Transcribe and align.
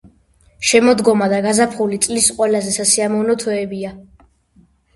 შემოდგომა 0.69 1.27
და 1.33 1.41
გაზაფხული 1.47 2.01
წლის 2.07 2.31
ყველაზე 2.41 2.75
სასიამოვნო 2.81 3.39
თვეებია. 3.45 3.95